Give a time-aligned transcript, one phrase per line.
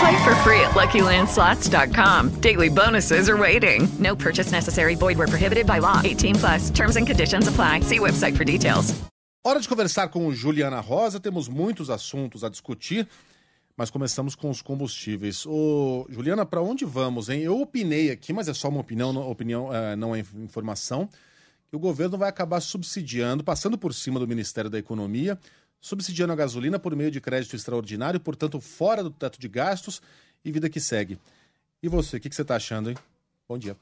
[0.00, 2.40] Play for free at LuckyLandSlots.com.
[2.40, 3.88] Daily bonuses are waiting.
[3.98, 4.94] No purchase necessary.
[4.94, 6.00] Void where prohibited by law.
[6.02, 6.70] 18 plus.
[6.70, 7.80] Terms and conditions apply.
[7.80, 8.94] See website for details.
[9.44, 11.18] Hora de conversar com Juliana Rosa.
[11.18, 13.08] Temos muitos assuntos a discutir,
[13.76, 15.44] mas começamos com os combustíveis.
[15.44, 17.40] Ô, Juliana, para onde vamos, hein?
[17.40, 21.08] Eu opinei aqui, mas é só uma opinião, não, opinião uh, não é informação,
[21.68, 25.36] que o governo vai acabar subsidiando, passando por cima do Ministério da Economia,
[25.82, 30.00] subsidiando a gasolina por meio de crédito extraordinário, portanto, fora do teto de gastos
[30.44, 31.18] e vida que segue.
[31.82, 32.96] E você, o que, que você está achando, hein?
[33.48, 33.76] Bom dia.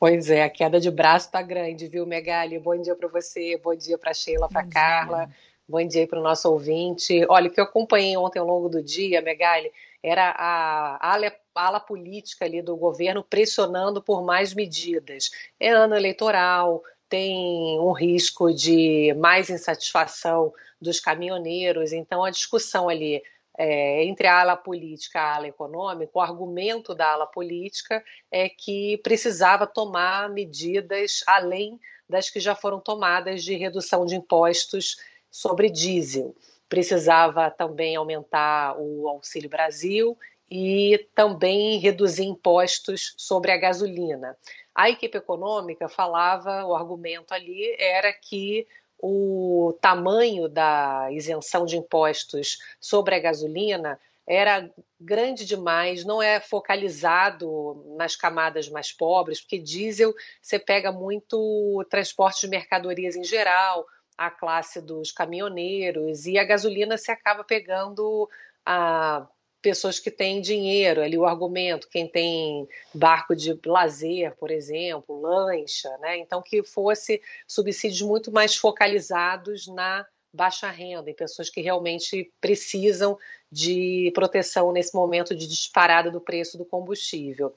[0.00, 2.58] Pois é, a queda de braço está grande, viu, Megali?
[2.58, 5.28] Bom dia para você, bom dia para Sheila, para Carla,
[5.68, 7.26] bom dia para o nosso ouvinte.
[7.28, 9.70] Olha, o que eu acompanhei ontem ao longo do dia, Megali,
[10.02, 15.30] era a ala, a ala política ali do governo pressionando por mais medidas.
[15.60, 21.92] É ano eleitoral, tem um risco de mais insatisfação dos caminhoneiros.
[21.92, 23.22] Então, a discussão ali
[23.58, 28.48] é, entre a ala política e a ala econômica, o argumento da ala política é
[28.48, 34.96] que precisava tomar medidas além das que já foram tomadas de redução de impostos
[35.30, 36.34] sobre diesel.
[36.68, 40.16] Precisava também aumentar o Auxílio Brasil
[40.50, 44.36] e também reduzir impostos sobre a gasolina.
[44.74, 48.66] A equipe econômica falava, o argumento ali era que
[49.00, 54.68] o tamanho da isenção de impostos sobre a gasolina era
[55.00, 62.42] grande demais, não é focalizado nas camadas mais pobres, porque diesel você pega muito transporte
[62.42, 63.86] de mercadorias em geral,
[64.18, 68.28] a classe dos caminhoneiros, e a gasolina se acaba pegando
[68.66, 69.26] a
[69.60, 75.88] pessoas que têm dinheiro, ali o argumento, quem tem barco de lazer, por exemplo, lancha,
[75.98, 76.18] né?
[76.18, 83.18] Então que fosse subsídios muito mais focalizados na baixa renda, em pessoas que realmente precisam
[83.50, 87.54] de proteção nesse momento de disparada do preço do combustível.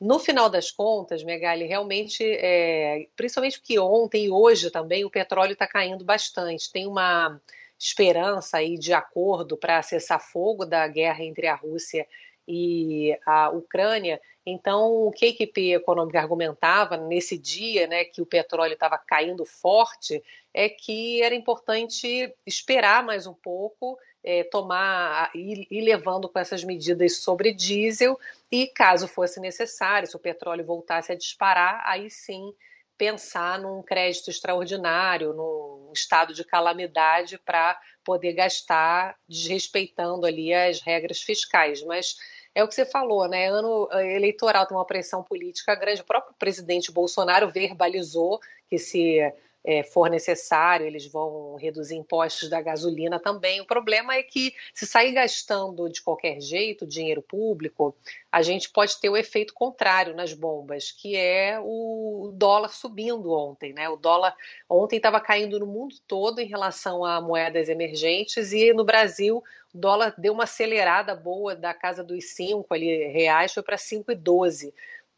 [0.00, 5.52] No final das contas, Megali, realmente, é, principalmente porque ontem e hoje também o petróleo
[5.52, 6.72] está caindo bastante.
[6.72, 7.40] Tem uma
[7.82, 12.06] esperança aí de acordo para cessar fogo da guerra entre a Rússia
[12.46, 14.20] e a Ucrânia.
[14.44, 19.44] Então, o que a equipe econômica argumentava nesse dia, né, que o petróleo estava caindo
[19.44, 20.22] forte,
[20.54, 26.62] é que era importante esperar mais um pouco, é, tomar e ir levando com essas
[26.62, 28.18] medidas sobre diesel
[28.50, 32.54] e, caso fosse necessário, se o petróleo voltasse a disparar, aí sim
[32.96, 41.20] pensar num crédito extraordinário, num estado de calamidade para poder gastar desrespeitando ali as regras
[41.20, 41.82] fiscais.
[41.84, 42.16] Mas
[42.54, 43.48] é o que você falou, né?
[43.48, 46.02] Ano eleitoral tem uma pressão política grande.
[46.02, 49.20] O próprio presidente Bolsonaro verbalizou que se
[49.64, 53.60] é, for necessário, eles vão reduzir impostos da gasolina também.
[53.60, 57.94] O problema é que, se sair gastando de qualquer jeito dinheiro público,
[58.30, 63.72] a gente pode ter o efeito contrário nas bombas, que é o dólar subindo ontem.
[63.72, 63.88] Né?
[63.88, 64.34] O dólar
[64.68, 69.42] ontem estava caindo no mundo todo em relação a moedas emergentes e no Brasil
[69.72, 74.72] o dólar deu uma acelerada boa da casa dos 5 ali, reais, foi para 5,12.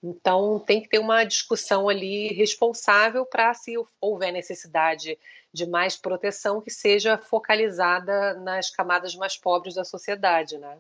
[0.07, 5.19] Então, tem que ter uma discussão ali responsável para, se houver necessidade
[5.51, 10.77] de mais proteção, que seja focalizada nas camadas mais pobres da sociedade, né?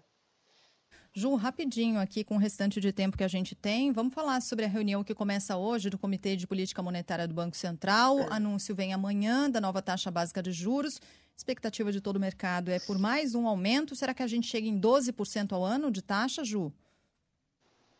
[1.15, 4.67] Ju, rapidinho aqui com o restante de tempo que a gente tem, vamos falar sobre
[4.67, 8.17] a reunião que começa hoje do Comitê de Política Monetária do Banco Central.
[8.17, 11.01] O anúncio vem amanhã da nova taxa básica de juros.
[11.35, 13.97] Expectativa de todo o mercado é por mais um aumento.
[13.97, 16.71] Será que a gente chega em 12% ao ano de taxa, Ju?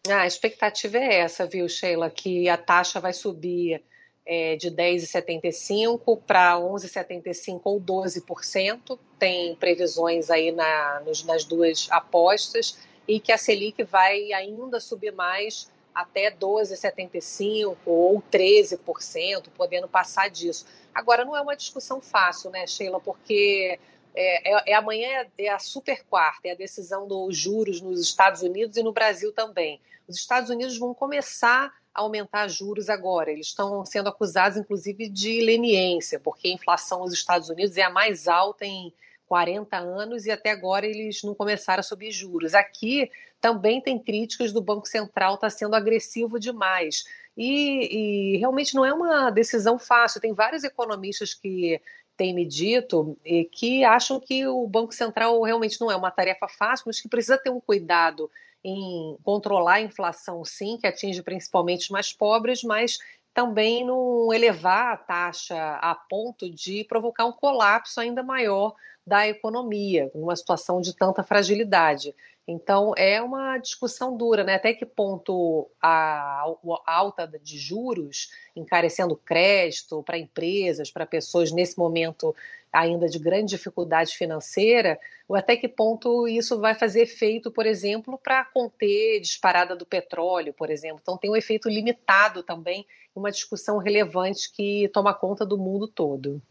[0.07, 3.83] Ah, a expectativa é essa, viu, Sheila, que a taxa vai subir
[4.27, 8.99] é, de 10,75 para 11,75 ou 12%.
[9.19, 12.79] Tem previsões aí na, nos, nas duas apostas
[13.09, 20.67] e que a Selic vai ainda subir mais até 12,75% ou 13%, podendo passar disso.
[20.95, 23.79] Agora, não é uma discussão fácil, né, Sheila, porque
[24.15, 28.43] é, é, é amanhã é, a super quarta, é a decisão dos juros nos Estados
[28.43, 29.81] Unidos e no Brasil também.
[30.07, 33.31] Os Estados Unidos vão começar a aumentar juros agora.
[33.31, 37.91] Eles estão sendo acusados, inclusive, de leniência, porque a inflação nos Estados Unidos é a
[37.91, 38.93] mais alta em
[39.27, 42.55] 40 anos e até agora eles não começaram a subir juros.
[42.55, 43.11] Aqui
[43.41, 47.05] também tem críticas do Banco Central está sendo agressivo demais.
[47.37, 50.21] E, e, realmente não é uma decisão fácil.
[50.21, 51.81] Tem vários economistas que
[52.17, 56.49] têm me dito e que acham que o Banco Central realmente não é uma tarefa
[56.49, 58.31] fácil, mas que precisa ter um cuidado
[58.63, 62.99] em controlar a inflação, sim, que atinge principalmente os mais pobres, mas
[63.35, 68.75] também não elevar a taxa a ponto de provocar um colapso ainda maior
[69.07, 72.15] da economia, numa situação de tanta fragilidade.
[72.47, 74.55] Então, é uma discussão dura, né?
[74.55, 76.45] Até que ponto a,
[76.87, 82.35] a alta de juros, encarecendo crédito para empresas, para pessoas nesse momento
[82.71, 84.99] ainda de grande dificuldade financeira,
[85.29, 90.53] ou até que ponto isso vai fazer efeito, por exemplo, para conter disparada do petróleo,
[90.53, 90.99] por exemplo.
[91.01, 96.43] Então, tem um efeito limitado também, uma discussão relevante que toma conta do mundo todo.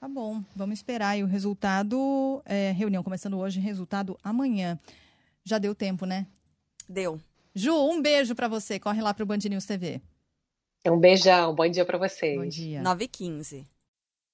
[0.00, 2.40] Tá bom, vamos esperar aí o resultado.
[2.46, 4.80] É, reunião começando hoje, resultado amanhã.
[5.44, 6.26] Já deu tempo, né?
[6.88, 7.20] Deu.
[7.54, 8.80] Ju, um beijo para você.
[8.80, 10.00] Corre lá pro Band News TV.
[10.86, 12.38] Um beijão, bom dia para vocês.
[12.38, 12.80] Bom dia.
[12.80, 13.79] 9 h 15